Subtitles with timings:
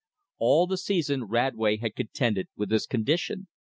[0.39, 3.47] All the season Radway had contended with this condition.